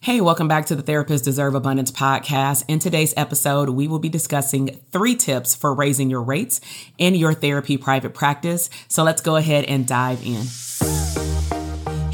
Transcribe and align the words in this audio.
Hey, 0.00 0.20
welcome 0.20 0.46
back 0.46 0.66
to 0.66 0.76
the 0.76 0.82
Therapists 0.84 1.24
Deserve 1.24 1.56
Abundance 1.56 1.90
podcast. 1.90 2.64
In 2.68 2.78
today's 2.78 3.12
episode, 3.16 3.70
we 3.70 3.88
will 3.88 3.98
be 3.98 4.08
discussing 4.08 4.78
three 4.92 5.16
tips 5.16 5.56
for 5.56 5.74
raising 5.74 6.08
your 6.08 6.22
rates 6.22 6.60
in 6.98 7.16
your 7.16 7.34
therapy 7.34 7.76
private 7.76 8.14
practice. 8.14 8.70
So 8.86 9.02
let's 9.02 9.20
go 9.20 9.34
ahead 9.34 9.64
and 9.64 9.88
dive 9.88 10.24
in. 10.24 11.17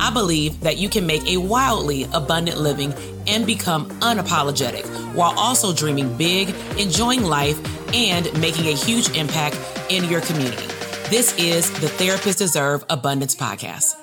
I 0.00 0.10
believe 0.10 0.60
that 0.60 0.76
you 0.76 0.88
can 0.88 1.06
make 1.06 1.26
a 1.26 1.36
wildly 1.36 2.04
abundant 2.12 2.58
living 2.58 2.94
and 3.26 3.44
become 3.44 3.90
unapologetic 4.00 4.86
while 5.14 5.36
also 5.38 5.72
dreaming 5.74 6.16
big, 6.16 6.54
enjoying 6.78 7.24
life, 7.24 7.58
and 7.94 8.32
making 8.40 8.66
a 8.66 8.74
huge 8.74 9.16
impact 9.16 9.58
in 9.90 10.04
your 10.04 10.20
community. 10.20 10.66
This 11.10 11.36
is 11.38 11.70
the 11.80 11.86
Therapists 11.86 12.38
Deserve 12.38 12.84
Abundance 12.90 13.34
Podcast. 13.34 13.96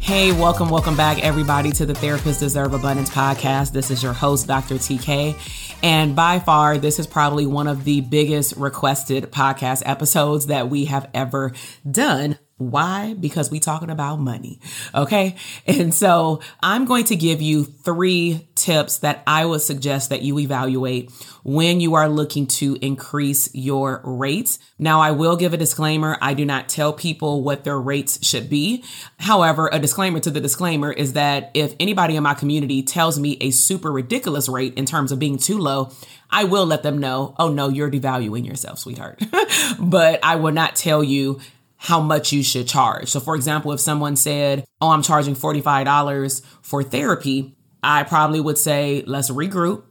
Hey, 0.00 0.30
welcome, 0.30 0.70
welcome 0.70 0.96
back, 0.96 1.18
everybody, 1.24 1.72
to 1.72 1.84
the 1.84 1.92
Therapists 1.92 2.38
Deserve 2.38 2.74
Abundance 2.74 3.10
podcast. 3.10 3.72
This 3.72 3.90
is 3.90 4.04
your 4.04 4.12
host, 4.12 4.46
Dr. 4.46 4.76
TK. 4.76 5.65
And 5.82 6.16
by 6.16 6.38
far, 6.38 6.78
this 6.78 6.98
is 6.98 7.06
probably 7.06 7.46
one 7.46 7.68
of 7.68 7.84
the 7.84 8.00
biggest 8.00 8.56
requested 8.56 9.30
podcast 9.30 9.82
episodes 9.84 10.46
that 10.46 10.68
we 10.70 10.86
have 10.86 11.08
ever 11.14 11.52
done 11.88 12.38
why? 12.58 13.12
Because 13.12 13.50
we 13.50 13.60
talking 13.60 13.90
about 13.90 14.16
money. 14.16 14.60
Okay. 14.94 15.36
And 15.66 15.92
so 15.92 16.40
I'm 16.62 16.86
going 16.86 17.04
to 17.06 17.16
give 17.16 17.42
you 17.42 17.64
three 17.64 18.48
tips 18.54 18.98
that 18.98 19.22
I 19.26 19.44
would 19.44 19.60
suggest 19.60 20.08
that 20.08 20.22
you 20.22 20.38
evaluate 20.38 21.12
when 21.42 21.80
you 21.80 21.94
are 21.96 22.08
looking 22.08 22.46
to 22.46 22.78
increase 22.80 23.54
your 23.54 24.00
rates. 24.04 24.58
Now, 24.78 25.02
I 25.02 25.10
will 25.10 25.36
give 25.36 25.52
a 25.52 25.58
disclaimer. 25.58 26.16
I 26.22 26.32
do 26.32 26.46
not 26.46 26.70
tell 26.70 26.94
people 26.94 27.42
what 27.42 27.64
their 27.64 27.78
rates 27.78 28.26
should 28.26 28.48
be. 28.48 28.82
However, 29.18 29.68
a 29.70 29.78
disclaimer 29.78 30.20
to 30.20 30.30
the 30.30 30.40
disclaimer 30.40 30.90
is 30.90 31.12
that 31.12 31.50
if 31.52 31.74
anybody 31.78 32.16
in 32.16 32.22
my 32.22 32.34
community 32.34 32.82
tells 32.82 33.18
me 33.18 33.36
a 33.42 33.50
super 33.50 33.92
ridiculous 33.92 34.48
rate 34.48 34.74
in 34.74 34.86
terms 34.86 35.12
of 35.12 35.18
being 35.18 35.36
too 35.36 35.58
low, 35.58 35.92
I 36.30 36.44
will 36.44 36.66
let 36.66 36.82
them 36.82 36.98
know, 36.98 37.34
oh 37.38 37.52
no, 37.52 37.68
you're 37.68 37.90
devaluing 37.90 38.46
yourself, 38.46 38.78
sweetheart. 38.78 39.22
but 39.78 40.20
I 40.22 40.36
will 40.36 40.52
not 40.52 40.74
tell 40.74 41.04
you 41.04 41.38
how 41.76 42.00
much 42.00 42.32
you 42.32 42.42
should 42.42 42.66
charge. 42.66 43.08
So, 43.08 43.20
for 43.20 43.36
example, 43.36 43.72
if 43.72 43.80
someone 43.80 44.16
said, 44.16 44.64
Oh, 44.80 44.90
I'm 44.90 45.02
charging 45.02 45.34
$45 45.34 46.42
for 46.62 46.82
therapy, 46.82 47.56
I 47.82 48.02
probably 48.04 48.40
would 48.40 48.58
say, 48.58 49.02
Let's 49.06 49.30
regroup 49.30 49.84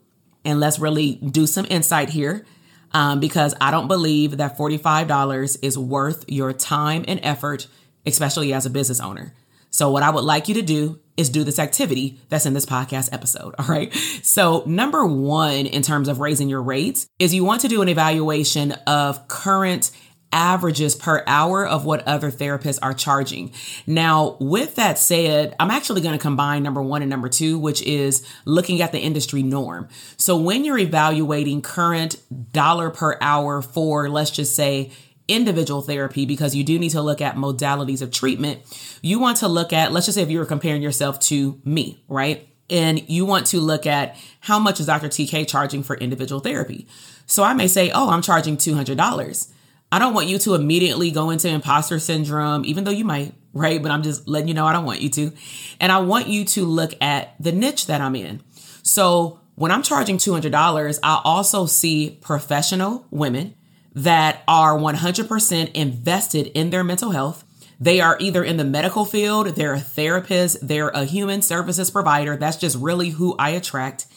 and 0.44 0.60
let's 0.60 0.80
really 0.80 1.16
do 1.16 1.48
some 1.48 1.66
insight 1.70 2.10
here. 2.10 2.46
Um, 2.92 3.20
because 3.20 3.54
I 3.60 3.72
don't 3.72 3.90
believe 3.90 4.38
that 4.38 4.58
$45 4.58 5.58
is 5.62 5.78
worth 5.78 6.24
your 6.30 6.54
time 6.54 7.04
and 7.10 7.20
effort, 7.24 7.68
especially 8.06 8.54
as 8.54 8.66
a 8.66 8.70
business 8.70 9.02
owner. 9.02 9.34
So, 9.70 9.92
what 9.92 10.02
I 10.02 10.10
would 10.10 10.24
like 10.24 10.48
you 10.48 10.54
to 10.54 10.62
do 10.62 11.02
is 11.18 11.30
do 11.30 11.44
this 11.44 11.60
activity 11.60 12.22
that's 12.30 12.46
in 12.46 12.54
this 12.54 12.66
podcast 12.66 13.12
episode. 13.12 13.56
All 13.60 13.66
right. 13.66 13.94
So, 14.24 14.64
number 14.66 15.06
one, 15.06 15.66
in 15.66 15.82
terms 15.82 16.08
of 16.08 16.22
raising 16.22 16.48
your 16.48 16.62
rates, 16.62 17.08
is 17.20 17.34
you 17.34 17.44
want 17.44 17.62
to 17.62 17.68
do 17.68 17.82
an 17.82 17.90
evaluation 17.90 18.72
of 18.88 19.28
current 19.28 19.92
averages 20.36 20.96
per 20.96 21.24
hour 21.26 21.66
of 21.66 21.86
what 21.86 22.06
other 22.06 22.30
therapists 22.30 22.78
are 22.82 22.94
charging. 22.94 23.54
Now, 23.88 24.36
with 24.42 24.76
that 24.76 25.00
said, 25.00 25.56
I'm 25.62 25.72
actually 25.72 26.02
going 26.02 26.18
to 26.18 26.22
combine 26.22 26.62
number 26.62 26.84
one 26.84 27.02
and 27.02 27.10
number 27.10 27.30
two, 27.30 27.58
which 27.58 27.82
is 27.84 28.28
looking 28.44 28.82
at 28.82 28.92
the 28.92 29.00
industry 29.00 29.42
norm. 29.44 29.88
So 30.18 30.36
when 30.36 30.66
you're 30.66 30.78
evaluating 30.78 31.62
current 31.62 32.18
dollar 32.52 32.90
per 32.90 33.18
hour 33.22 33.62
for, 33.62 34.10
let's 34.10 34.30
just 34.30 34.56
say, 34.56 34.92
individual 35.30 35.82
therapy 35.82 36.26
because 36.26 36.54
you 36.54 36.64
do 36.64 36.78
need 36.78 36.90
to 36.90 37.02
look 37.02 37.22
at 37.22 37.36
modalities 37.36 38.02
of 38.02 38.12
treatment. 38.12 38.60
You 39.02 39.20
want 39.20 39.38
to 39.38 39.48
look 39.48 39.72
at, 39.74 39.92
let's 39.92 40.06
just 40.06 40.18
say 40.18 40.22
if 40.22 40.30
you 40.30 40.38
were 40.38 40.46
comparing 40.46 40.84
yourself 40.84 41.20
to 41.22 41.60
me, 41.64 42.04
right? 42.10 42.48
And 42.70 43.10
you 43.10 43.26
want 43.26 43.48
to 43.48 43.60
look 43.60 43.88
at 43.88 44.18
how 44.42 44.60
much 44.60 44.80
is 44.80 44.86
Dr. 44.86 45.08
TK 45.08 45.48
charging 45.48 45.82
for 45.82 45.96
individual 45.96 46.42
therapy. 46.42 46.88
So 47.26 47.44
I 47.44 47.54
may 47.54 47.68
say, 47.68 47.90
oh, 47.92 48.10
I'm 48.10 48.22
charging 48.22 48.58
$200. 48.58 49.52
I 49.96 50.00
don't 50.00 50.14
want 50.14 50.28
you 50.28 50.38
to 50.40 50.56
immediately 50.56 51.10
go 51.10 51.30
into 51.30 51.48
imposter 51.48 52.00
syndrome, 52.00 52.66
even 52.66 52.84
though 52.84 52.92
you 52.92 53.06
might, 53.06 53.34
right? 53.54 53.82
But 53.82 53.92
I'm 53.92 54.04
just 54.04 54.28
letting 54.28 54.50
you 54.50 54.54
know 54.54 54.66
I 54.66 54.74
don't 54.74 54.84
want 54.84 55.00
you 55.00 55.10
to. 55.12 55.32
And 55.80 55.90
I 55.90 56.00
want 56.00 56.28
you 56.28 56.44
to 56.44 56.66
look 56.66 56.92
at 57.00 57.34
the 57.40 57.54
niche 57.54 57.88
that 57.88 58.02
I'm 58.02 58.14
in. 58.14 58.44
So 58.84 59.40
when 59.56 59.72
I'm 59.72 59.84
charging 59.84 60.18
$200, 60.18 61.00
I 61.02 61.22
also 61.24 61.66
see 61.66 62.20
professional 62.20 63.08
women 63.10 63.56
that 63.94 64.44
are 64.50 64.78
100% 64.78 65.72
invested 65.72 66.48
in 66.48 66.72
their 66.72 66.84
mental 66.84 67.12
health. 67.12 67.46
They 67.80 68.02
are 68.02 68.18
either 68.20 68.44
in 68.44 68.58
the 68.58 68.66
medical 68.66 69.06
field, 69.06 69.48
they're 69.56 69.76
a 69.76 69.80
therapist, 69.80 70.68
they're 70.68 70.90
a 70.90 71.06
human 71.06 71.42
services 71.42 71.90
provider. 71.90 72.36
That's 72.36 72.58
just 72.58 72.76
really 72.78 73.12
who 73.12 73.34
I 73.40 73.52
attract. 73.52 74.08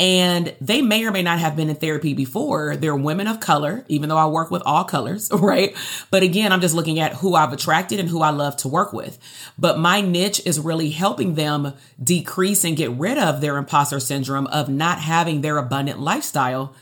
And 0.00 0.54
they 0.60 0.80
may 0.80 1.04
or 1.04 1.10
may 1.10 1.22
not 1.22 1.40
have 1.40 1.56
been 1.56 1.68
in 1.68 1.74
therapy 1.74 2.14
before. 2.14 2.76
They're 2.76 2.94
women 2.94 3.26
of 3.26 3.40
color, 3.40 3.84
even 3.88 4.08
though 4.08 4.16
I 4.16 4.26
work 4.26 4.50
with 4.50 4.62
all 4.64 4.84
colors, 4.84 5.28
right? 5.32 5.76
But 6.10 6.22
again, 6.22 6.52
I'm 6.52 6.60
just 6.60 6.74
looking 6.74 7.00
at 7.00 7.14
who 7.14 7.34
I've 7.34 7.52
attracted 7.52 7.98
and 7.98 8.08
who 8.08 8.22
I 8.22 8.30
love 8.30 8.56
to 8.58 8.68
work 8.68 8.92
with. 8.92 9.18
But 9.58 9.78
my 9.78 10.00
niche 10.00 10.40
is 10.46 10.60
really 10.60 10.90
helping 10.90 11.34
them 11.34 11.74
decrease 12.02 12.64
and 12.64 12.76
get 12.76 12.92
rid 12.92 13.18
of 13.18 13.40
their 13.40 13.56
imposter 13.56 13.98
syndrome 13.98 14.46
of 14.48 14.68
not 14.68 15.00
having 15.00 15.40
their 15.40 15.58
abundant 15.58 15.98
lifestyle 15.98 16.74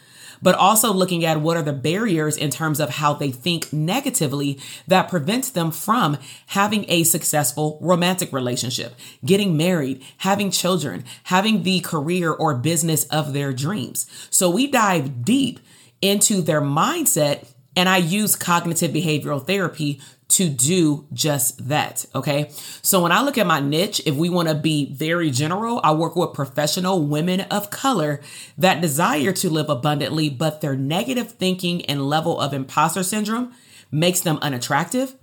but 0.42 0.54
also 0.54 0.92
looking 0.92 1.24
at 1.24 1.40
what 1.40 1.56
are 1.56 1.62
the 1.62 1.72
barriers 1.72 2.36
in 2.36 2.50
terms 2.50 2.80
of 2.80 2.90
how 2.90 3.14
they 3.14 3.30
think 3.30 3.72
negatively 3.72 4.58
that 4.86 5.08
prevents 5.08 5.50
them 5.50 5.70
from 5.70 6.18
having 6.48 6.84
a 6.88 7.04
successful 7.04 7.78
romantic 7.80 8.32
relationship, 8.32 8.94
getting 9.24 9.56
married, 9.56 10.02
having 10.18 10.50
children, 10.50 11.04
having 11.24 11.62
the 11.62 11.80
career 11.80 12.32
or 12.32 12.54
business 12.54 13.04
of 13.04 13.32
their 13.32 13.52
dreams. 13.52 14.06
So 14.30 14.50
we 14.50 14.66
dive 14.66 15.24
deep 15.24 15.60
into 16.00 16.42
their 16.42 16.60
mindset 16.60 17.46
and 17.76 17.88
I 17.88 17.98
use 17.98 18.34
cognitive 18.34 18.90
behavioral 18.90 19.46
therapy 19.46 20.00
to 20.28 20.48
do 20.48 21.06
just 21.12 21.68
that. 21.68 22.04
Okay. 22.14 22.50
So 22.82 23.02
when 23.02 23.12
I 23.12 23.22
look 23.22 23.38
at 23.38 23.46
my 23.46 23.60
niche, 23.60 24.02
if 24.06 24.14
we 24.14 24.28
want 24.28 24.48
to 24.48 24.54
be 24.54 24.92
very 24.92 25.30
general, 25.30 25.80
I 25.84 25.92
work 25.92 26.16
with 26.16 26.32
professional 26.32 27.02
women 27.02 27.42
of 27.42 27.70
color 27.70 28.20
that 28.58 28.80
desire 28.80 29.32
to 29.32 29.50
live 29.50 29.68
abundantly, 29.68 30.28
but 30.28 30.60
their 30.60 30.76
negative 30.76 31.32
thinking 31.32 31.84
and 31.86 32.08
level 32.08 32.40
of 32.40 32.52
imposter 32.52 33.02
syndrome 33.02 33.52
makes 33.90 34.20
them 34.20 34.38
unattractive. 34.42 35.14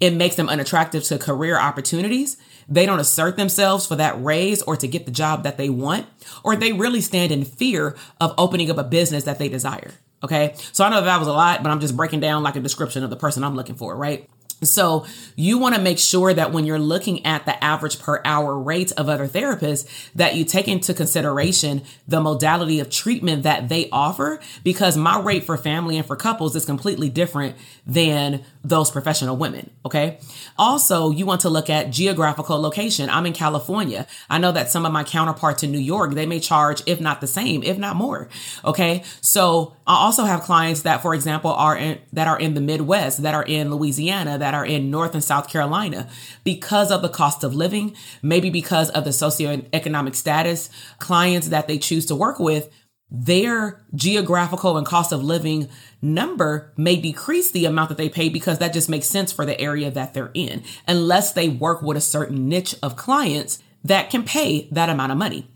It 0.00 0.14
makes 0.14 0.36
them 0.36 0.48
unattractive 0.48 1.04
to 1.04 1.18
career 1.18 1.58
opportunities. 1.58 2.36
They 2.68 2.86
don't 2.86 3.00
assert 3.00 3.36
themselves 3.36 3.86
for 3.86 3.96
that 3.96 4.22
raise 4.22 4.62
or 4.62 4.76
to 4.76 4.88
get 4.88 5.04
the 5.04 5.12
job 5.12 5.42
that 5.42 5.58
they 5.58 5.68
want, 5.68 6.06
or 6.44 6.56
they 6.56 6.72
really 6.72 7.00
stand 7.00 7.32
in 7.32 7.44
fear 7.44 7.96
of 8.20 8.34
opening 8.38 8.70
up 8.70 8.78
a 8.78 8.84
business 8.84 9.24
that 9.24 9.38
they 9.38 9.48
desire. 9.48 9.92
Okay. 10.22 10.54
So 10.72 10.84
I 10.84 10.90
know 10.90 11.00
that 11.00 11.18
was 11.18 11.28
a 11.28 11.32
lot, 11.32 11.62
but 11.62 11.70
I'm 11.70 11.80
just 11.80 11.96
breaking 11.96 12.20
down 12.20 12.42
like 12.42 12.56
a 12.56 12.60
description 12.60 13.04
of 13.04 13.10
the 13.10 13.16
person 13.16 13.42
I'm 13.42 13.56
looking 13.56 13.76
for, 13.76 13.96
right? 13.96 14.28
So 14.62 15.06
you 15.36 15.56
want 15.56 15.74
to 15.74 15.80
make 15.80 15.98
sure 15.98 16.34
that 16.34 16.52
when 16.52 16.66
you're 16.66 16.78
looking 16.78 17.24
at 17.24 17.46
the 17.46 17.64
average 17.64 17.98
per 17.98 18.20
hour 18.26 18.58
rate 18.58 18.92
of 18.92 19.08
other 19.08 19.26
therapists, 19.26 19.88
that 20.14 20.36
you 20.36 20.44
take 20.44 20.68
into 20.68 20.92
consideration 20.92 21.82
the 22.06 22.20
modality 22.20 22.78
of 22.78 22.90
treatment 22.90 23.44
that 23.44 23.70
they 23.70 23.88
offer, 23.90 24.38
because 24.62 24.98
my 24.98 25.18
rate 25.18 25.44
for 25.44 25.56
family 25.56 25.96
and 25.96 26.06
for 26.06 26.14
couples 26.14 26.54
is 26.54 26.66
completely 26.66 27.08
different 27.08 27.56
than 27.86 28.44
those 28.62 28.90
professional 28.90 29.36
women. 29.36 29.70
Okay. 29.86 30.18
Also, 30.58 31.10
you 31.10 31.24
want 31.24 31.40
to 31.42 31.48
look 31.48 31.70
at 31.70 31.90
geographical 31.90 32.60
location. 32.60 33.08
I'm 33.08 33.24
in 33.24 33.32
California. 33.32 34.06
I 34.28 34.38
know 34.38 34.52
that 34.52 34.70
some 34.70 34.84
of 34.84 34.92
my 34.92 35.02
counterparts 35.02 35.62
in 35.62 35.72
New 35.72 35.78
York, 35.78 36.12
they 36.12 36.26
may 36.26 36.40
charge, 36.40 36.82
if 36.86 37.00
not 37.00 37.20
the 37.20 37.26
same, 37.26 37.62
if 37.62 37.78
not 37.78 37.96
more. 37.96 38.28
Okay. 38.64 39.02
So 39.22 39.74
I 39.86 39.94
also 39.94 40.24
have 40.24 40.42
clients 40.42 40.82
that, 40.82 41.00
for 41.00 41.14
example, 41.14 41.52
are 41.52 41.76
in, 41.76 41.98
that 42.12 42.28
are 42.28 42.38
in 42.38 42.54
the 42.54 42.60
Midwest, 42.60 43.22
that 43.22 43.34
are 43.34 43.44
in 43.44 43.70
Louisiana, 43.70 44.36
that 44.36 44.54
are 44.54 44.66
in 44.66 44.90
North 44.90 45.14
and 45.14 45.24
South 45.24 45.48
Carolina 45.48 46.08
because 46.44 46.90
of 46.90 47.00
the 47.00 47.08
cost 47.08 47.42
of 47.42 47.54
living, 47.54 47.96
maybe 48.22 48.50
because 48.50 48.90
of 48.90 49.04
the 49.04 49.10
socioeconomic 49.10 50.14
status, 50.14 50.68
clients 50.98 51.48
that 51.48 51.66
they 51.66 51.78
choose 51.78 52.04
to 52.06 52.14
work 52.14 52.38
with 52.38 52.68
their 53.10 53.82
geographical 53.94 54.76
and 54.76 54.86
cost 54.86 55.12
of 55.12 55.24
living 55.24 55.68
number 56.00 56.72
may 56.76 56.96
decrease 56.96 57.50
the 57.50 57.64
amount 57.64 57.88
that 57.88 57.98
they 57.98 58.08
pay 58.08 58.28
because 58.28 58.58
that 58.58 58.72
just 58.72 58.88
makes 58.88 59.06
sense 59.06 59.32
for 59.32 59.44
the 59.44 59.60
area 59.60 59.90
that 59.90 60.14
they're 60.14 60.30
in, 60.32 60.62
unless 60.86 61.32
they 61.32 61.48
work 61.48 61.82
with 61.82 61.96
a 61.96 62.00
certain 62.00 62.48
niche 62.48 62.74
of 62.82 62.96
clients 62.96 63.62
that 63.82 64.10
can 64.10 64.22
pay 64.22 64.68
that 64.70 64.88
amount 64.88 65.12
of 65.12 65.18
money. 65.18 65.48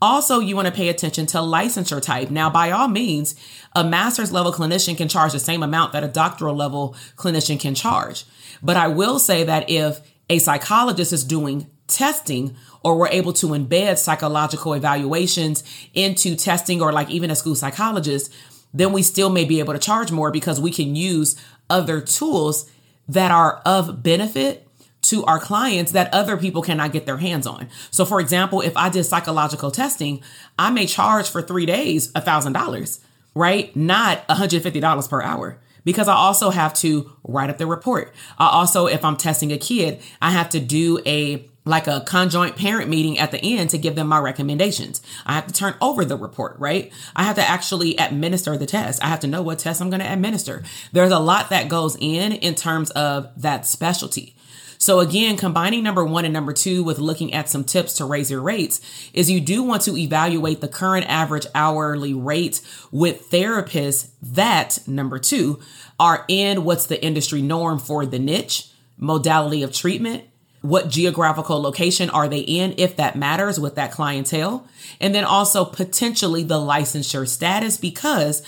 Also, 0.00 0.38
you 0.40 0.56
want 0.56 0.66
to 0.66 0.72
pay 0.72 0.88
attention 0.88 1.24
to 1.26 1.38
licensure 1.38 2.02
type. 2.02 2.30
Now, 2.30 2.50
by 2.50 2.70
all 2.70 2.88
means, 2.88 3.34
a 3.74 3.84
master's 3.84 4.32
level 4.32 4.52
clinician 4.52 4.96
can 4.96 5.08
charge 5.08 5.32
the 5.32 5.38
same 5.38 5.62
amount 5.62 5.92
that 5.92 6.04
a 6.04 6.08
doctoral 6.08 6.54
level 6.54 6.94
clinician 7.16 7.58
can 7.58 7.74
charge. 7.74 8.24
But 8.62 8.76
I 8.76 8.88
will 8.88 9.18
say 9.18 9.44
that 9.44 9.70
if 9.70 10.00
a 10.28 10.38
psychologist 10.38 11.12
is 11.12 11.24
doing 11.24 11.70
testing 11.86 12.56
or 12.82 12.96
we're 12.96 13.08
able 13.08 13.32
to 13.32 13.48
embed 13.48 13.98
psychological 13.98 14.74
evaluations 14.74 15.64
into 15.94 16.36
testing 16.36 16.80
or 16.80 16.92
like 16.92 17.10
even 17.10 17.30
a 17.30 17.36
school 17.36 17.54
psychologist, 17.54 18.32
then 18.72 18.92
we 18.92 19.02
still 19.02 19.30
may 19.30 19.44
be 19.44 19.60
able 19.60 19.72
to 19.72 19.78
charge 19.78 20.10
more 20.10 20.30
because 20.30 20.60
we 20.60 20.70
can 20.70 20.96
use 20.96 21.36
other 21.70 22.00
tools 22.00 22.70
that 23.08 23.30
are 23.30 23.62
of 23.64 24.02
benefit 24.02 24.66
to 25.02 25.24
our 25.26 25.38
clients 25.38 25.92
that 25.92 26.12
other 26.14 26.36
people 26.36 26.62
cannot 26.62 26.92
get 26.92 27.04
their 27.04 27.18
hands 27.18 27.46
on. 27.46 27.68
So 27.90 28.04
for 28.04 28.20
example, 28.20 28.62
if 28.62 28.76
I 28.76 28.88
did 28.88 29.04
psychological 29.04 29.70
testing, 29.70 30.22
I 30.58 30.70
may 30.70 30.86
charge 30.86 31.28
for 31.28 31.42
three 31.42 31.66
days 31.66 32.10
a 32.14 32.20
thousand 32.20 32.54
dollars, 32.54 33.00
right? 33.34 33.74
Not 33.76 34.26
$150 34.28 35.08
per 35.10 35.22
hour 35.22 35.60
because 35.84 36.08
I 36.08 36.14
also 36.14 36.50
have 36.50 36.72
to 36.74 37.12
write 37.22 37.50
up 37.50 37.58
the 37.58 37.66
report. 37.66 38.14
I 38.38 38.48
also, 38.48 38.86
if 38.86 39.04
I'm 39.04 39.16
testing 39.16 39.52
a 39.52 39.58
kid, 39.58 40.00
I 40.22 40.30
have 40.30 40.48
to 40.50 40.60
do 40.60 41.00
a 41.04 41.46
like 41.64 41.86
a 41.86 42.02
conjoint 42.06 42.56
parent 42.56 42.90
meeting 42.90 43.18
at 43.18 43.30
the 43.30 43.42
end 43.42 43.70
to 43.70 43.78
give 43.78 43.94
them 43.94 44.08
my 44.08 44.18
recommendations. 44.18 45.00
I 45.24 45.32
have 45.34 45.46
to 45.46 45.52
turn 45.52 45.74
over 45.80 46.04
the 46.04 46.16
report, 46.16 46.56
right? 46.58 46.92
I 47.16 47.22
have 47.24 47.36
to 47.36 47.48
actually 47.48 47.96
administer 47.96 48.56
the 48.56 48.66
test. 48.66 49.02
I 49.02 49.08
have 49.08 49.20
to 49.20 49.26
know 49.26 49.42
what 49.42 49.58
test 49.58 49.80
I'm 49.80 49.90
going 49.90 50.00
to 50.00 50.12
administer. 50.12 50.62
There's 50.92 51.12
a 51.12 51.18
lot 51.18 51.50
that 51.50 51.68
goes 51.68 51.96
in 51.98 52.32
in 52.32 52.54
terms 52.54 52.90
of 52.90 53.30
that 53.40 53.66
specialty. 53.66 54.36
So 54.76 55.00
again, 55.00 55.38
combining 55.38 55.82
number 55.82 56.04
one 56.04 56.26
and 56.26 56.34
number 56.34 56.52
two 56.52 56.84
with 56.84 56.98
looking 56.98 57.32
at 57.32 57.48
some 57.48 57.64
tips 57.64 57.94
to 57.94 58.04
raise 58.04 58.30
your 58.30 58.42
rates 58.42 58.82
is 59.14 59.30
you 59.30 59.40
do 59.40 59.62
want 59.62 59.82
to 59.82 59.96
evaluate 59.96 60.60
the 60.60 60.68
current 60.68 61.06
average 61.08 61.46
hourly 61.54 62.12
rate 62.12 62.60
with 62.90 63.30
therapists 63.30 64.10
that 64.20 64.78
number 64.86 65.18
two 65.18 65.60
are 65.98 66.26
in 66.28 66.64
what's 66.64 66.84
the 66.86 67.02
industry 67.02 67.40
norm 67.40 67.78
for 67.78 68.04
the 68.04 68.18
niche, 68.18 68.68
modality 68.98 69.62
of 69.62 69.72
treatment, 69.72 70.24
what 70.64 70.88
geographical 70.88 71.60
location 71.60 72.08
are 72.08 72.26
they 72.26 72.38
in 72.38 72.74
if 72.78 72.96
that 72.96 73.14
matters 73.14 73.60
with 73.60 73.74
that 73.74 73.92
clientele 73.92 74.66
and 74.98 75.14
then 75.14 75.22
also 75.22 75.62
potentially 75.62 76.42
the 76.42 76.54
licensure 76.54 77.28
status 77.28 77.76
because 77.76 78.42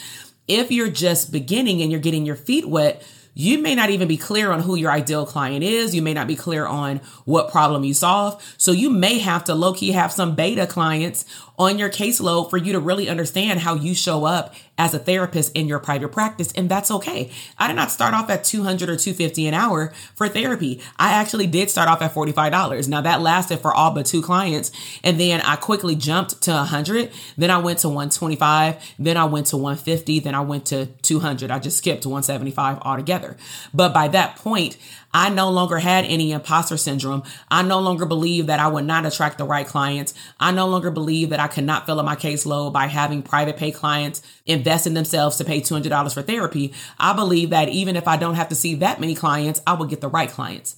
if 0.49 0.73
you're 0.73 0.89
just 0.89 1.31
beginning 1.31 1.83
and 1.83 1.91
you're 1.91 2.01
getting 2.01 2.25
your 2.25 2.35
feet 2.35 2.67
wet 2.67 3.07
you 3.39 3.59
may 3.59 3.75
not 3.75 3.91
even 3.91 4.09
be 4.09 4.17
clear 4.17 4.51
on 4.51 4.61
who 4.61 4.77
your 4.77 4.91
ideal 4.91 5.27
client 5.27 5.63
is. 5.63 5.95
You 5.95 6.01
may 6.01 6.15
not 6.15 6.27
be 6.27 6.37
clear 6.37 6.65
on 6.65 7.03
what 7.27 7.51
problem 7.51 7.85
you 7.85 7.93
solve. 7.93 8.43
So 8.57 8.73
you 8.73 8.89
may 8.89 9.19
have 9.19 9.45
to 9.45 9.55
low 9.55 9.75
key 9.75 9.93
have 9.93 10.11
some 10.11 10.35
beta 10.35 10.67
clients 10.67 11.27
on 11.59 11.79
your 11.79 11.91
caseload 11.91 12.49
for 12.49 12.57
you 12.57 12.73
to 12.73 12.81
really 12.81 13.11
understand 13.11 13.61
how 13.61 13.75
you 13.75 13.95
show 13.95 14.25
up 14.25 14.55
as 14.79 14.95
a 14.95 14.99
therapist 14.99 15.53
in 15.57 15.67
your 15.67 15.79
private 15.79 16.11
practice. 16.13 16.53
And 16.53 16.69
that's 16.69 16.91
okay. 16.91 17.31
I 17.59 17.69
did 17.69 17.75
not 17.75 17.91
start 17.91 18.15
off 18.15 18.29
at 18.31 18.45
200 18.45 18.89
or 18.89 18.97
250 18.97 19.47
an 19.47 19.55
hour 19.55 19.93
for 20.15 20.29
therapy. 20.29 20.81
I 20.99 21.13
actually 21.13 21.47
did 21.47 21.71
start 21.71 21.89
off 21.89 22.03
at 22.03 22.15
$45. 22.15 22.89
Now 22.89 23.01
that 23.01 23.21
lasted 23.21 23.59
for 23.59 23.75
all 23.75 23.93
but 23.93 24.07
two 24.07 24.23
clients. 24.23 24.71
And 25.03 25.19
then 25.19 25.41
I 25.41 25.57
quickly 25.57 25.95
jumped 25.97 26.43
to 26.43 26.53
100. 26.53 27.11
Then 27.37 27.51
I 27.51 27.59
went 27.59 27.81
to 27.81 27.89
125. 27.89 28.95
Then 28.99 29.17
I 29.17 29.25
went 29.25 29.47
to 29.49 29.57
150. 29.57 30.21
Then 30.21 30.35
I 30.35 30.41
went 30.41 30.67
to 30.67 30.87
200. 30.87 31.51
I 31.51 31.59
just 31.59 31.79
skipped 31.79 32.05
175 32.05 32.79
altogether. 32.83 33.37
But 33.73 33.95
by 33.95 34.09
that 34.09 34.37
point, 34.37 34.77
I 35.17 35.31
no 35.31 35.49
longer 35.49 35.79
had 35.79 36.05
any 36.05 36.33
imposter 36.33 36.77
syndrome. 36.77 37.23
I 37.51 37.63
no 37.63 37.81
longer 37.81 38.05
believe 38.05 38.49
that 38.49 38.61
I 38.61 38.69
would 38.69 38.85
not 38.85 39.07
attract 39.07 39.39
the 39.39 39.47
right 39.47 39.67
clients. 39.67 40.13
I 40.39 40.53
no 40.53 40.67
longer 40.69 40.91
believe 40.91 41.31
that 41.31 41.41
I 41.41 41.49
could 41.49 41.65
not 41.65 41.87
fill 41.87 41.99
up 41.99 42.05
my 42.05 42.17
caseload 42.17 42.75
by 42.75 42.87
having 42.89 43.23
private 43.23 43.57
pay 43.57 43.73
clients 43.73 44.21
invest 44.45 44.87
in 44.87 44.93
themselves 44.93 45.39
to 45.39 45.45
pay 45.47 45.63
$200 45.63 46.13
for 46.13 46.21
therapy. 46.21 46.75
I 46.99 47.15
believe 47.15 47.49
that 47.49 47.71
even 47.71 47.97
if 47.97 48.07
I 48.07 48.19
don't 48.19 48.35
have 48.35 48.51
to 48.51 48.55
see 48.55 48.75
that 48.75 49.01
many 49.01 49.15
clients, 49.15 49.63
I 49.67 49.73
will 49.73 49.87
get 49.87 50.03
the 50.03 50.11
right 50.11 50.29
clients. 50.29 50.77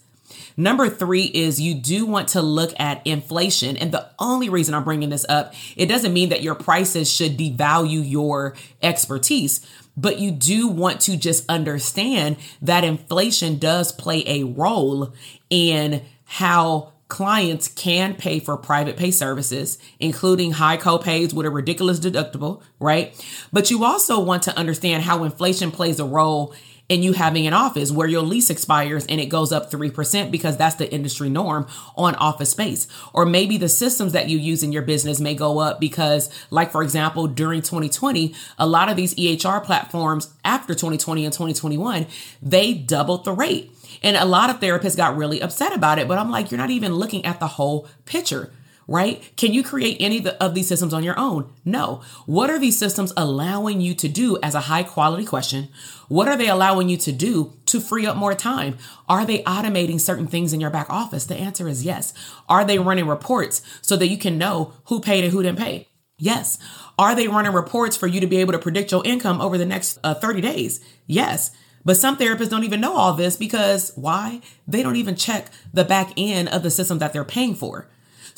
Number 0.57 0.89
three 0.89 1.25
is 1.25 1.61
you 1.61 1.75
do 1.75 2.07
want 2.07 2.29
to 2.29 2.43
look 2.43 2.79
at 2.79 3.05
inflation. 3.05 3.77
And 3.77 3.91
the 3.91 4.09
only 4.21 4.51
reason 4.51 4.73
I'm 4.73 4.85
bringing 4.85 5.09
this 5.09 5.27
up, 5.29 5.53
it 5.77 5.87
doesn't 5.87 6.13
mean 6.13 6.29
that 6.29 6.43
your 6.43 6.55
prices 6.55 7.13
should 7.13 7.37
devalue 7.37 8.09
your 8.09 8.55
expertise 8.83 9.67
but 9.99 10.21
you 10.21 10.31
do 10.31 10.69
want 10.69 11.01
to 11.03 11.17
just 11.17 11.45
understand 11.49 12.37
that 12.63 12.85
inflation 12.85 13.59
does 13.59 13.91
play 13.91 14.23
a 14.27 14.45
role 14.45 15.13
in 15.51 16.03
how 16.25 16.93
clients 17.09 17.69
can 17.69 18.15
pay 18.15 18.39
for 18.39 18.57
private 18.57 18.97
pay 18.97 19.11
services, 19.11 19.79
including 19.99 20.53
high 20.53 20.77
copays 20.77 21.33
with 21.33 21.47
a 21.47 21.51
ridiculous 21.51 21.99
deductible, 21.99 22.63
right? 22.79 23.15
But 23.53 23.71
you 23.71 23.85
also 23.85 24.21
want 24.21 24.43
to 24.45 24.57
understand 24.57 25.03
how 25.03 25.25
inflation 25.25 25.71
plays 25.71 25.99
a 25.99 26.05
role 26.05 26.55
and 26.91 27.05
you 27.05 27.13
having 27.13 27.47
an 27.47 27.53
office 27.53 27.93
where 27.93 28.09
your 28.09 28.23
lease 28.23 28.51
expires 28.51 29.05
and 29.07 29.21
it 29.21 29.27
goes 29.27 29.53
up 29.53 29.71
3% 29.71 30.31
because 30.31 30.57
that's 30.57 30.77
the 30.77 30.91
industry 30.93 31.29
norm 31.29 31.67
on 31.97 32.15
office 32.15 32.51
space. 32.51 32.89
Or 33.13 33.27
maybe 33.27 33.59
the 33.59 33.69
systems 33.69 34.13
that 34.13 34.29
you 34.29 34.39
use 34.39 34.63
in 34.63 34.73
your 34.73 34.83
business 34.83 35.21
may 35.21 35.35
go 35.35 35.59
up 35.59 35.81
because, 35.81 36.31
like, 36.51 36.73
for 36.73 36.83
example, 36.83 37.27
during 37.27 37.61
2020, 37.61 38.35
a 38.59 38.67
lot 38.67 38.89
of 38.89 38.97
these 38.97 39.15
EHR 39.15 39.63
platforms 39.63 40.33
after 40.45 40.75
2020 40.75 41.25
and 41.25 41.33
2021, 41.33 42.07
they 42.41 42.73
doubled 42.73 43.25
the 43.25 43.33
rate. 43.33 43.73
And 44.03 44.17
a 44.17 44.25
lot 44.25 44.51
of 44.51 44.61
therapists 44.61 44.97
got 44.97 45.17
really 45.17 45.41
upset 45.41 45.75
about 45.75 45.99
it, 45.99 46.07
but 46.07 46.19
I'm 46.19 46.31
like, 46.31 46.51
you're 46.51 46.59
not 46.59 46.71
even 46.71 46.95
looking 46.95 47.25
at 47.25 47.41
the 47.41 47.49
whole 47.49 47.89
picture 48.05 48.53
right? 48.89 49.23
Can 49.37 49.53
you 49.53 49.63
create 49.63 49.99
any 50.01 50.27
of 50.27 50.55
these 50.55 50.67
systems 50.67 50.95
on 50.95 51.05
your 51.05 51.19
own? 51.19 51.53
No. 51.65 52.01
What 52.25 52.49
are 52.49 52.59
these 52.59 52.79
systems 52.79 53.13
allowing 53.17 53.83
you 53.83 53.95
to 53.95 54.09
do 54.09 54.39
as 54.43 54.55
a 54.55 54.61
high 54.61 54.83
quality 54.83 55.27
question? 55.27 55.69
What 56.09 56.27
are 56.27 56.39
they 56.39 56.49
allowing 56.49 56.89
you 56.89 56.97
to 56.97 57.13
do 57.13 57.53
to 57.67 57.81
free 57.81 58.07
up 58.07 58.17
more 58.17 58.35
time? 58.35 58.79
Are 59.07 59.27
they 59.27 59.43
automating 59.43 60.01
certain 60.01 60.27
things 60.27 60.55
in 60.55 60.61
your 60.61 60.71
back 60.71 60.89
office? 60.89 61.27
The 61.27 61.37
answer 61.37 61.69
is 61.69 61.85
yes. 61.85 62.15
Are 62.49 62.65
they 62.65 62.79
running 62.79 63.07
reports 63.07 63.61
so 63.83 63.95
that 63.97 64.09
you 64.09 64.17
can 64.17 64.39
know 64.39 64.73
who 64.87 65.01
paid 65.01 65.23
and 65.23 65.33
who 65.35 65.43
didn't 65.43 65.59
pay? 65.59 65.87
Yes. 66.19 66.59
Are 66.99 67.15
they 67.15 67.29
running 67.29 67.53
reports 67.53 67.97
for 67.97 68.07
you 68.07 68.21
to 68.21 68.27
be 68.27 68.39
able 68.39 68.53
to 68.53 68.59
predict 68.59 68.91
your 68.91 69.05
income 69.05 69.41
over 69.41 69.59
the 69.59 69.67
next 69.67 69.99
uh, 70.03 70.15
30 70.15 70.41
days? 70.41 70.81
Yes. 71.07 71.53
But 71.85 71.99
some 71.99 72.17
therapists 72.17 72.51
don't 72.51 72.65
even 72.65 72.81
know 72.81 72.97
all 72.97 73.13
this 73.13 73.37
because 73.37 73.93
why? 73.97 74.41
They 74.67 74.83
don't 74.83 74.97
even 74.97 75.15
check 75.15 75.51
the 75.73 75.85
back 75.85 76.13
end 76.17 76.49
of 76.49 76.63
the 76.63 76.71
system 76.71 76.99
that 76.99 77.13
they're 77.13 77.25
paying 77.25 77.55
for. 77.55 77.87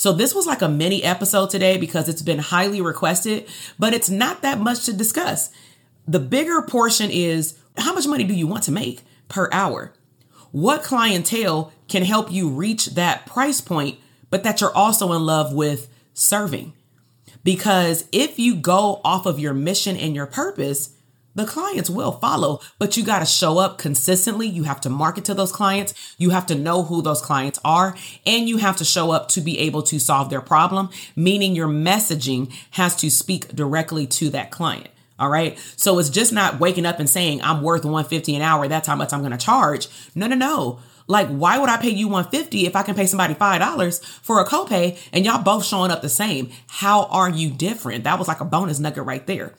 So 0.00 0.14
this 0.14 0.34
was 0.34 0.46
like 0.46 0.62
a 0.62 0.68
mini 0.70 1.04
episode 1.04 1.50
today 1.50 1.76
because 1.76 2.08
it's 2.08 2.22
been 2.22 2.38
highly 2.38 2.80
requested, 2.80 3.46
but 3.78 3.92
it's 3.92 4.08
not 4.08 4.40
that 4.40 4.58
much 4.58 4.86
to 4.86 4.94
discuss. 4.94 5.50
The 6.08 6.18
bigger 6.18 6.62
portion 6.62 7.10
is 7.10 7.58
how 7.76 7.92
much 7.92 8.06
money 8.06 8.24
do 8.24 8.32
you 8.32 8.46
want 8.46 8.62
to 8.62 8.72
make 8.72 9.02
per 9.28 9.50
hour? 9.52 9.92
What 10.52 10.84
clientele 10.84 11.70
can 11.86 12.02
help 12.02 12.32
you 12.32 12.48
reach 12.48 12.94
that 12.94 13.26
price 13.26 13.60
point, 13.60 13.98
but 14.30 14.42
that 14.42 14.62
you're 14.62 14.74
also 14.74 15.12
in 15.12 15.26
love 15.26 15.52
with 15.52 15.90
serving? 16.14 16.72
Because 17.44 18.06
if 18.10 18.38
you 18.38 18.56
go 18.56 19.02
off 19.04 19.26
of 19.26 19.38
your 19.38 19.52
mission 19.52 19.98
and 19.98 20.14
your 20.14 20.24
purpose, 20.24 20.94
the 21.34 21.46
clients 21.46 21.88
will 21.88 22.12
follow, 22.12 22.60
but 22.78 22.96
you 22.96 23.04
got 23.04 23.20
to 23.20 23.26
show 23.26 23.58
up 23.58 23.78
consistently. 23.78 24.48
You 24.48 24.64
have 24.64 24.80
to 24.82 24.90
market 24.90 25.24
to 25.26 25.34
those 25.34 25.52
clients. 25.52 26.14
You 26.18 26.30
have 26.30 26.46
to 26.46 26.54
know 26.54 26.82
who 26.82 27.02
those 27.02 27.20
clients 27.20 27.58
are 27.64 27.94
and 28.26 28.48
you 28.48 28.56
have 28.58 28.76
to 28.78 28.84
show 28.84 29.10
up 29.12 29.28
to 29.30 29.40
be 29.40 29.58
able 29.60 29.82
to 29.84 29.98
solve 29.98 30.30
their 30.30 30.40
problem, 30.40 30.90
meaning 31.14 31.54
your 31.54 31.68
messaging 31.68 32.52
has 32.72 32.96
to 32.96 33.10
speak 33.10 33.48
directly 33.48 34.06
to 34.08 34.30
that 34.30 34.50
client. 34.50 34.88
All 35.20 35.28
right. 35.28 35.58
So 35.76 35.98
it's 35.98 36.08
just 36.08 36.32
not 36.32 36.60
waking 36.60 36.86
up 36.86 36.98
and 36.98 37.08
saying, 37.08 37.42
I'm 37.42 37.62
worth 37.62 37.84
150 37.84 38.36
an 38.36 38.42
hour. 38.42 38.66
That's 38.68 38.88
how 38.88 38.96
much 38.96 39.12
I'm 39.12 39.20
going 39.20 39.32
to 39.32 39.38
charge. 39.38 39.88
No, 40.14 40.26
no, 40.26 40.34
no. 40.34 40.80
Like, 41.06 41.28
why 41.28 41.58
would 41.58 41.68
I 41.68 41.76
pay 41.76 41.90
you 41.90 42.06
150 42.06 42.66
if 42.66 42.76
I 42.76 42.82
can 42.84 42.94
pay 42.94 43.04
somebody 43.04 43.34
$5 43.34 44.04
for 44.22 44.40
a 44.40 44.46
copay 44.46 44.96
and 45.12 45.26
y'all 45.26 45.42
both 45.42 45.64
showing 45.64 45.90
up 45.90 46.02
the 46.02 46.08
same? 46.08 46.50
How 46.68 47.06
are 47.06 47.28
you 47.28 47.50
different? 47.50 48.04
That 48.04 48.18
was 48.18 48.28
like 48.28 48.40
a 48.40 48.44
bonus 48.44 48.78
nugget 48.78 49.04
right 49.04 49.26
there. 49.26 49.54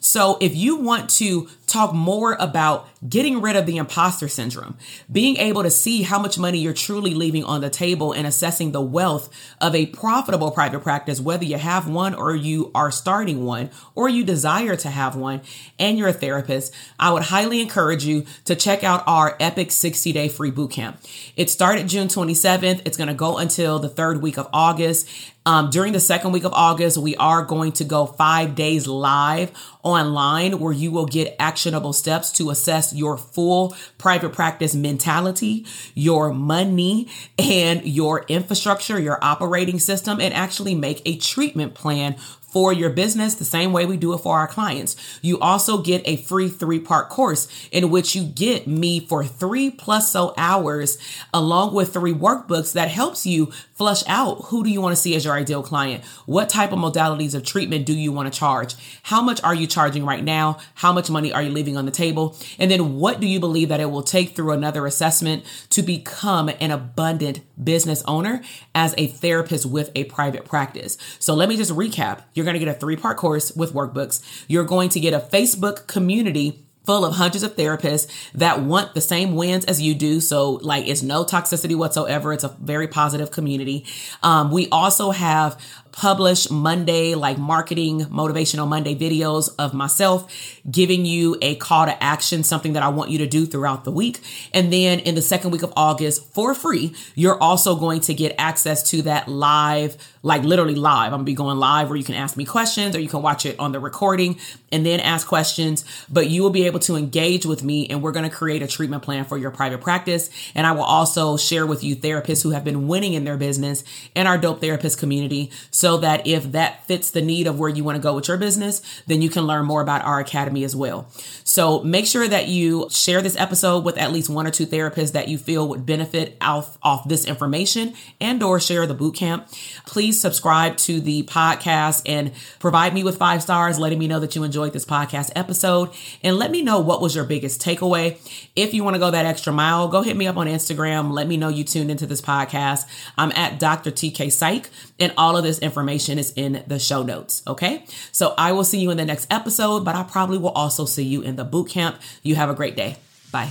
So 0.00 0.38
if 0.40 0.54
you 0.54 0.76
want 0.76 1.10
to 1.10 1.48
talk 1.66 1.92
more 1.92 2.34
about 2.34 2.88
getting 3.06 3.40
rid 3.40 3.56
of 3.56 3.66
the 3.66 3.76
imposter 3.76 4.28
syndrome, 4.28 4.76
being 5.10 5.36
able 5.36 5.62
to 5.62 5.70
see 5.70 6.02
how 6.02 6.18
much 6.18 6.38
money 6.38 6.58
you're 6.58 6.72
truly 6.72 7.14
leaving 7.14 7.44
on 7.44 7.60
the 7.60 7.70
table 7.70 8.12
and 8.12 8.26
assessing 8.26 8.72
the 8.72 8.80
wealth 8.80 9.28
of 9.60 9.74
a 9.74 9.86
profitable 9.86 10.50
private 10.50 10.80
practice, 10.80 11.20
whether 11.20 11.44
you 11.44 11.58
have 11.58 11.88
one 11.88 12.14
or 12.14 12.34
you 12.34 12.70
are 12.74 12.90
starting 12.90 13.44
one 13.44 13.70
or 13.94 14.08
you 14.08 14.24
desire 14.24 14.76
to 14.76 14.90
have 14.90 15.14
one 15.14 15.40
and 15.78 15.98
you're 15.98 16.08
a 16.08 16.12
therapist, 16.12 16.74
I 16.98 17.12
would 17.12 17.24
highly 17.24 17.60
encourage 17.60 18.04
you 18.04 18.24
to 18.44 18.56
check 18.56 18.82
out 18.82 19.04
our 19.06 19.36
epic 19.40 19.70
60 19.72 20.12
day 20.12 20.28
free 20.28 20.50
bootcamp. 20.50 20.96
It 21.36 21.50
started 21.50 21.88
June 21.88 22.08
27th. 22.08 22.82
It's 22.84 22.96
going 22.96 23.08
to 23.08 23.14
go 23.14 23.38
until 23.38 23.78
the 23.78 23.88
third 23.88 24.22
week 24.22 24.38
of 24.38 24.48
August. 24.52 25.08
Um, 25.46 25.70
during 25.70 25.92
the 25.92 26.00
second 26.00 26.32
week 26.32 26.42
of 26.42 26.52
August, 26.52 26.98
we 26.98 27.14
are 27.16 27.44
going 27.44 27.70
to 27.72 27.84
go 27.84 28.04
five 28.04 28.56
days 28.56 28.88
live 28.88 29.52
online 29.84 30.58
where 30.58 30.72
you 30.72 30.90
will 30.90 31.06
get 31.06 31.36
actionable 31.38 31.92
steps 31.92 32.32
to 32.32 32.50
assess 32.50 32.85
your 32.94 33.16
full 33.16 33.74
private 33.98 34.32
practice 34.32 34.74
mentality, 34.74 35.66
your 35.94 36.32
money, 36.32 37.08
and 37.38 37.84
your 37.84 38.24
infrastructure, 38.28 38.98
your 38.98 39.22
operating 39.22 39.78
system, 39.78 40.20
and 40.20 40.34
actually 40.34 40.74
make 40.74 41.02
a 41.04 41.16
treatment 41.16 41.74
plan 41.74 42.16
for 42.56 42.72
your 42.72 42.88
business 42.88 43.34
the 43.34 43.44
same 43.44 43.70
way 43.70 43.84
we 43.84 43.98
do 43.98 44.14
it 44.14 44.18
for 44.18 44.38
our 44.38 44.46
clients. 44.46 44.96
You 45.20 45.38
also 45.40 45.82
get 45.82 46.00
a 46.06 46.16
free 46.16 46.48
three 46.48 46.80
part 46.80 47.10
course 47.10 47.48
in 47.70 47.90
which 47.90 48.16
you 48.16 48.24
get 48.24 48.66
me 48.66 48.98
for 48.98 49.22
three 49.22 49.70
plus 49.70 50.10
so 50.10 50.32
hours 50.38 50.96
along 51.34 51.74
with 51.74 51.92
three 51.92 52.14
workbooks 52.14 52.72
that 52.72 52.88
helps 52.88 53.26
you 53.26 53.52
flush 53.76 54.02
out 54.08 54.46
who 54.46 54.64
do 54.64 54.70
you 54.70 54.80
want 54.80 54.96
to 54.96 55.00
see 55.00 55.14
as 55.14 55.24
your 55.24 55.34
ideal 55.34 55.62
client? 55.62 56.02
What 56.24 56.48
type 56.48 56.72
of 56.72 56.78
modalities 56.78 57.34
of 57.34 57.44
treatment 57.44 57.86
do 57.86 57.92
you 57.92 58.10
want 58.10 58.32
to 58.32 58.36
charge? 58.36 58.74
How 59.02 59.22
much 59.22 59.42
are 59.44 59.54
you 59.54 59.66
charging 59.66 60.04
right 60.04 60.24
now? 60.24 60.58
How 60.74 60.92
much 60.92 61.10
money 61.10 61.32
are 61.32 61.42
you 61.42 61.50
leaving 61.50 61.76
on 61.76 61.84
the 61.84 61.92
table? 61.92 62.36
And 62.58 62.70
then 62.70 62.96
what 62.96 63.20
do 63.20 63.26
you 63.26 63.38
believe 63.38 63.68
that 63.68 63.80
it 63.80 63.90
will 63.90 64.02
take 64.02 64.34
through 64.34 64.52
another 64.52 64.86
assessment 64.86 65.44
to 65.70 65.82
become 65.82 66.48
an 66.48 66.70
abundant 66.70 67.40
business 67.62 68.02
owner 68.06 68.42
as 68.74 68.94
a 68.96 69.06
therapist 69.06 69.66
with 69.66 69.90
a 69.94 70.04
private 70.04 70.44
practice? 70.44 70.96
So 71.18 71.34
let 71.34 71.48
me 71.48 71.56
just 71.56 71.72
recap. 71.72 72.22
You're 72.34 72.44
going 72.44 72.58
to 72.58 72.64
get 72.64 72.74
a 72.74 72.78
three 72.78 72.96
part 72.96 73.18
course 73.18 73.54
with 73.54 73.74
workbooks. 73.74 74.22
You're 74.48 74.64
going 74.64 74.88
to 74.90 75.00
get 75.00 75.12
a 75.12 75.20
Facebook 75.20 75.86
community 75.86 76.65
full 76.86 77.04
of 77.04 77.14
hundreds 77.14 77.42
of 77.42 77.56
therapists 77.56 78.08
that 78.32 78.62
want 78.62 78.94
the 78.94 79.00
same 79.00 79.34
wins 79.34 79.64
as 79.64 79.82
you 79.82 79.94
do. 79.94 80.20
So 80.20 80.52
like 80.52 80.86
it's 80.86 81.02
no 81.02 81.24
toxicity 81.24 81.76
whatsoever. 81.76 82.32
It's 82.32 82.44
a 82.44 82.56
very 82.60 82.88
positive 82.88 83.30
community. 83.32 83.84
Um, 84.22 84.50
we 84.50 84.68
also 84.70 85.10
have 85.10 85.60
publish 85.96 86.50
Monday, 86.50 87.14
like 87.14 87.38
marketing 87.38 88.00
motivational 88.00 88.68
Monday 88.68 88.94
videos 88.94 89.48
of 89.58 89.72
myself, 89.72 90.30
giving 90.70 91.06
you 91.06 91.38
a 91.40 91.56
call 91.56 91.86
to 91.86 92.04
action, 92.04 92.44
something 92.44 92.74
that 92.74 92.82
I 92.82 92.88
want 92.88 93.10
you 93.10 93.18
to 93.18 93.26
do 93.26 93.46
throughout 93.46 93.84
the 93.84 93.90
week. 93.90 94.20
And 94.52 94.70
then 94.70 95.00
in 95.00 95.14
the 95.14 95.22
second 95.22 95.52
week 95.52 95.62
of 95.62 95.72
August 95.74 96.30
for 96.34 96.54
free, 96.54 96.94
you're 97.14 97.42
also 97.42 97.76
going 97.76 98.00
to 98.02 98.14
get 98.14 98.34
access 98.36 98.90
to 98.90 99.02
that 99.02 99.26
live, 99.26 99.96
like 100.22 100.42
literally 100.42 100.74
live. 100.74 101.06
I'm 101.06 101.18
gonna 101.18 101.24
be 101.24 101.34
going 101.34 101.56
live 101.56 101.88
where 101.88 101.96
you 101.96 102.04
can 102.04 102.14
ask 102.14 102.36
me 102.36 102.44
questions 102.44 102.94
or 102.94 103.00
you 103.00 103.08
can 103.08 103.22
watch 103.22 103.46
it 103.46 103.58
on 103.58 103.72
the 103.72 103.80
recording 103.80 104.38
and 104.70 104.84
then 104.84 105.00
ask 105.00 105.26
questions, 105.26 105.84
but 106.10 106.28
you 106.28 106.42
will 106.42 106.50
be 106.50 106.66
able 106.66 106.80
to 106.80 106.96
engage 106.96 107.46
with 107.46 107.64
me 107.64 107.86
and 107.88 108.02
we're 108.02 108.12
to 108.16 108.28
create 108.28 108.62
a 108.62 108.66
treatment 108.66 109.02
plan 109.02 109.24
for 109.24 109.38
your 109.38 109.50
private 109.50 109.80
practice. 109.80 110.28
And 110.54 110.66
I 110.66 110.72
will 110.72 110.82
also 110.82 111.36
share 111.36 111.66
with 111.66 111.82
you 111.82 111.96
therapists 111.96 112.42
who 112.42 112.50
have 112.50 112.64
been 112.64 112.86
winning 112.86 113.14
in 113.14 113.24
their 113.24 113.36
business 113.36 113.84
in 114.14 114.26
our 114.26 114.36
dope 114.36 114.60
therapist 114.60 114.98
community. 114.98 115.50
So 115.70 115.85
so 115.86 115.98
that 115.98 116.26
if 116.26 116.50
that 116.50 116.84
fits 116.88 117.12
the 117.12 117.22
need 117.22 117.46
of 117.46 117.60
where 117.60 117.68
you 117.68 117.84
want 117.84 117.94
to 117.94 118.02
go 118.02 118.12
with 118.12 118.26
your 118.26 118.36
business, 118.36 118.82
then 119.06 119.22
you 119.22 119.30
can 119.30 119.44
learn 119.44 119.64
more 119.64 119.80
about 119.80 120.04
our 120.04 120.18
academy 120.18 120.64
as 120.64 120.74
well. 120.74 121.06
So 121.44 121.80
make 121.84 122.06
sure 122.06 122.26
that 122.26 122.48
you 122.48 122.88
share 122.90 123.22
this 123.22 123.36
episode 123.36 123.84
with 123.84 123.96
at 123.96 124.10
least 124.10 124.28
one 124.28 124.48
or 124.48 124.50
two 124.50 124.66
therapists 124.66 125.12
that 125.12 125.28
you 125.28 125.38
feel 125.38 125.68
would 125.68 125.86
benefit 125.86 126.36
off, 126.40 126.76
off 126.82 127.08
this 127.08 127.24
information 127.24 127.94
and 128.20 128.42
or 128.42 128.58
share 128.58 128.84
the 128.88 128.94
boot 128.94 129.14
camp. 129.14 129.46
Please 129.86 130.20
subscribe 130.20 130.76
to 130.78 130.98
the 130.98 131.22
podcast 131.22 132.02
and 132.04 132.32
provide 132.58 132.92
me 132.92 133.04
with 133.04 133.16
five 133.16 133.40
stars, 133.40 133.78
letting 133.78 134.00
me 134.00 134.08
know 134.08 134.18
that 134.18 134.34
you 134.34 134.42
enjoyed 134.42 134.72
this 134.72 134.84
podcast 134.84 135.30
episode 135.36 135.90
and 136.24 136.36
let 136.36 136.50
me 136.50 136.62
know 136.62 136.80
what 136.80 137.00
was 137.00 137.14
your 137.14 137.24
biggest 137.24 137.62
takeaway. 137.62 138.18
If 138.56 138.74
you 138.74 138.82
want 138.82 138.96
to 138.96 139.00
go 139.00 139.12
that 139.12 139.24
extra 139.24 139.52
mile, 139.52 139.86
go 139.86 140.02
hit 140.02 140.16
me 140.16 140.26
up 140.26 140.36
on 140.36 140.48
Instagram. 140.48 141.12
Let 141.12 141.28
me 141.28 141.36
know 141.36 141.48
you 141.48 141.62
tuned 141.62 141.92
into 141.92 142.06
this 142.06 142.20
podcast. 142.20 142.86
I'm 143.16 143.30
at 143.36 143.60
Dr. 143.60 143.92
TK 143.92 144.32
Psych 144.32 144.68
and 144.98 145.12
all 145.16 145.36
of 145.36 145.44
this 145.44 145.60
information 145.66 146.18
is 146.18 146.32
in 146.36 146.64
the 146.66 146.78
show 146.78 147.02
notes. 147.02 147.42
Okay. 147.46 147.84
So 148.12 148.34
I 148.38 148.52
will 148.52 148.64
see 148.64 148.78
you 148.78 148.90
in 148.90 148.96
the 148.96 149.04
next 149.04 149.26
episode, 149.30 149.84
but 149.84 149.94
I 149.94 150.02
probably 150.04 150.38
will 150.38 150.50
also 150.50 150.86
see 150.86 151.04
you 151.04 151.20
in 151.20 151.36
the 151.36 151.44
boot 151.44 151.68
camp. 151.68 152.00
You 152.22 152.36
have 152.36 152.48
a 152.48 152.54
great 152.54 152.76
day. 152.76 152.96
Bye. 153.30 153.50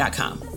Shopify.com. 0.00 0.49